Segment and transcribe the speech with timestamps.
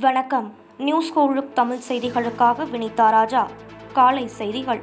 [0.00, 0.54] வணக்கம்.
[0.78, 3.48] நியூஸ் கோழுக் தமிழ் செய்திகளுக்காக வினிதா ராஜா.
[3.92, 4.82] காலை செய்திகள்.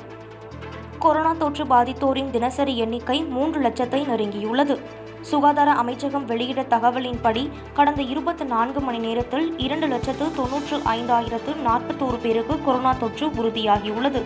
[1.00, 4.80] கொரோனா தொற்று பாதித்தோரின் தினசரி எண்ணிக்கை மூன்று லட்சத்தை நெருங்கியுள்ளது.
[5.22, 12.64] சுகாதார அமைச்சகம் வெளியிட்ட தகவலின்படி கடந்த இருபத்தி நான்கு மணி நேரத்தில் இரண்டு லட்சத்து தொன்னூற்று ஐந்தாயிரத்து நாற்பத்தோரு பேருக்கு
[12.64, 14.22] கொரோனா தொற்று உறுதியாகியுள்ளது.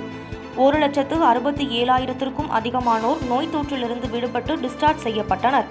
[0.56, 5.66] ஒரு லட்சத்து அறுபத்தி ஏழாயிரத்திற்கும் அதிகமானோர் நோய் தொற்றிலிருந்து விடுபட்டு டிஸ்சார்ஜ் செய்யப்பட்டனர்.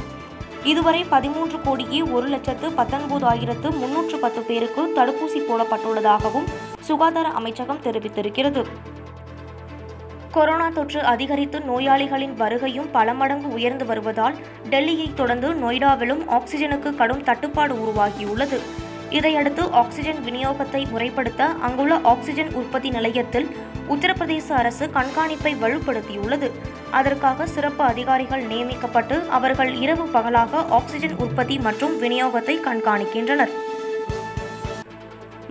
[0.71, 6.47] இதுவரை பதிமூன்று கோடியே ஒரு லட்சத்து பத்தொன்பதாயிரத்து முன்னூற்று பத்து பேருக்கு தடுப்பூசி போடப்பட்டுள்ளதாகவும்
[6.81, 8.63] சுகாதார அமைச்சகம் தெரிவித்திருக்கிறது.
[10.31, 14.35] கொரோனா தொற்று அதிகரித்து நோயாளிகளின் வருகையும் பல மடங்கு உயர்ந்து வருவதால்
[14.71, 18.59] டெல்லியை தொடர்ந்து நொய்டாவிலும் ஆக்சிஜனுக்கு கடும் தட்டுப்பாடு உருவாகியுள்ளது.
[19.11, 23.57] இதையடுத்து ஆக்சிஜன் விநியோகத்தை முறைப்படுத்த அங்குள்ள ஆக்சிஜன் உற்பத்தி நிலையத்தில்
[23.89, 26.51] உத்தரப்பிரதேச அரசு கண்காணிப்பை வலுப்படுத்தியுள்ளது.
[26.91, 33.51] அதற்காக சிறப்பு அதிகாரிகள் நியமிக்கப்பட்டு அவர்கள் இரவு பகலாக ஆக்சிஜன் உற்பத்தி மற்றும் விநியோகத்தை கண்காணிக்கின்றனர்.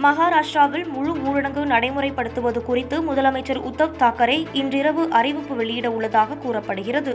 [0.06, 7.14] மகாராஷ்டிராவில் முழு ஊரடங்கு நடைமுறைப்படுத்துவது குறித்து முதலமைச்சர் உத்தவ் தாக்கரே இன்றிரவு அறிவிப்பு வெளியிட உள்ளதாக கூறப்படுகிறது.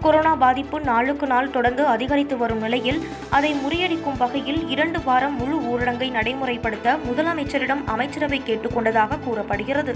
[0.00, 6.08] கொரோனா பாதிப்பு நாளுக்கு நாள் தொடர்ந்து அதிகரித்து வரும் நிலையில் அதை முறியடிக்கும் வகையில் இரண்டு வாரம் முழு ஊரடங்கை
[6.10, 9.94] நடைமுறைப்படுத்த முதலமைச்சரிடம் அமைச்சரவை கேட்டுக்கொண்டதாக கூறப்படுகிறது.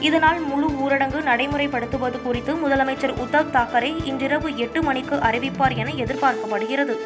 [0.00, 6.96] இதனால் முழு ஊரடங்கு நடைமுறைப்படுத்துவது குறித்து முதலமைச்சர் உத்தவ் தாக்கரே இன்றிரவு எட்டு மணிக்கு அறிவிப்பார் என எதிர்பார்க்கப்படுகிறது.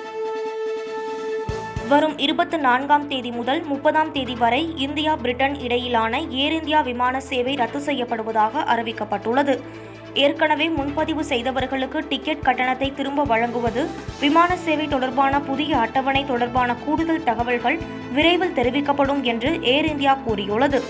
[1.89, 7.55] வரும் இருபத்தி நான்காம் தேதி முதல் முப்பதாம் தேதி வரை இந்தியா பிரிட்டன் இடையிலான ஏர் இந்தியா விமான சேவை
[7.55, 9.55] ரத்து செய்யப்படுவதாக அறிவிக்கப்பட்டுள்ளது.
[10.15, 13.87] ஏற்கனவே முன்பதிவு செய்தவர்களுக்கு டிக்கெட் கட்டணத்தை திரும்ப வழங்குவது
[14.21, 17.79] விமான சேவை தொடர்பான புதிய அட்டவணை தொடர்பான கூடுதல் தகவல்கள்
[18.13, 20.83] விரைவில் தெரிவிக்கப்படும் என்று ஏர் இந்தியா கூறியுள்ளது.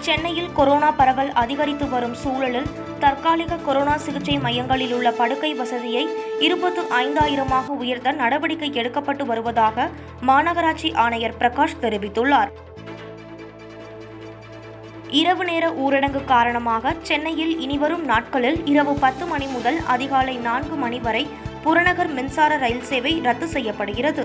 [0.00, 2.70] சென்னையில் கொரோனா பரவல் அதிகரித்து வரும் சூழலில்
[3.04, 6.04] தற்காலிக கொரோனா சிகிச்சை மையங்களில் உள்ள படுக்கை வசதியை
[6.46, 9.86] இருபத்து ஐந்தாயிரமாக உயர்த்த நடவடிக்கை எடுக்கப்பட்டு வருவதாக
[10.28, 12.52] மாநகராட்சி ஆணையர் பிரகாஷ் தெரிவித்துள்ளார்.
[15.20, 21.24] இரவு நேர ஊரடங்கு காரணமாக சென்னையில் இனிவரும் நாட்களில் இரவு பத்து மணி முதல் அதிகாலை நான்கு மணி வரை
[21.64, 24.24] புறநகர் மின்சார ரயில் சேவை ரத்து செய்யப்படுகிறது.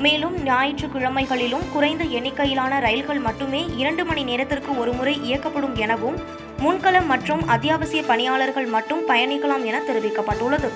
[0.00, 6.16] மேலும் ஞாயிற்றுக்கிழமைகளிலும் குறைந்த எண்ணிக்கையிலான ரயில்கள் மட்டுமே இரண்டு மணி நேரத்திற்கு ஒருமுறை இயக்கப்படும் எனவும்
[6.58, 10.70] முன்களம் மற்றும் அத்தியாவசிய பணியாளர்கள் மட்டும் பயணிக்கலாம் என தெரிவிக்கப்பட்டுள்ளது.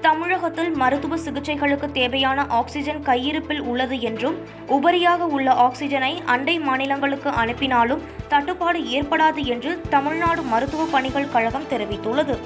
[0.00, 4.36] தமிழகத்தில் மருத்துவ சிகிச்சைகளுக்கு தேவையான ஆக்சிஜன் கையிருப்பில் உள்ளது என்றும்
[4.68, 12.38] உபரியாக உள்ள ஆக்சிஜனை அண்டை மாநிலங்களுக்கு அனுப்பினாலும் தட்டுப்பாடு ஏற்படாது என்று தமிழ்நாடு மருத்துவ பணிகள் கழகம் தெரிவித்துள்ளது.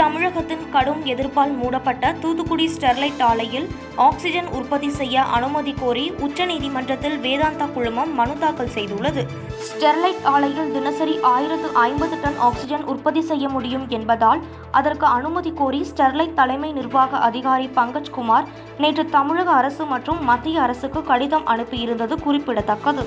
[0.00, 3.66] தமிழகத்தின் கடும் எதிர்ப்பால் மூடப்பட்ட தூத்துக்குடி ஸ்டெர்லைட் ஆலையில்
[4.06, 9.22] ஆக்சிஜன் உற்பத்தி செய்ய அனுமதி கோரி உச்சநீதிமன்றத்தில் வேதாந்தா குழுமம் மனு தாக்கல் செய்துள்ளது.
[9.66, 14.40] ஸ்டெர்லைட் ஆலையில் தினசரி ஆயிரத்து ஐம்பது டன் ஆக்சிஜன் உற்பத்தி செய்ய முடியும் என்பதால்
[14.70, 21.02] அதற்கு அனுமதி கோரி ஸ்டெர்லைட் தலைமை நிர்வாக அதிகாரி பங்கஜ் குமார் நேற்று தமிழக அரசு மற்றும் மத்திய அரசுக்கு
[21.02, 23.04] கடிதம் அனுப்பியிருந்தது குறிப்பிடத்தக்கது.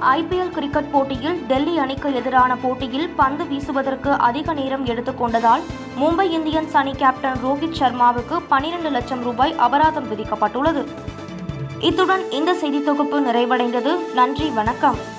[0.00, 5.60] ஐபிஎல் கிரிக்கெட் போட்டியில் டெல்லி அணிக்கு எதிரான போட்டியில் பந்து வீசுவதற்கு அதிக நேரம் எடுத்துக்கொண்டதால்
[6.00, 10.86] மும்பை இந்தியன்ஸ் அணி கேப்டன் ரோஹித் சர்மாவுக்கு பனிரெண்டு லட்சம் ரூபாய் அபராதம் விதிக்கப்பட்டுள்ளது.
[11.80, 14.12] இத்துடன் இந்த செய்தி தொகுப்பு நிறைவடைந்தது.
[14.14, 15.13] நன்றி வணக்கம்.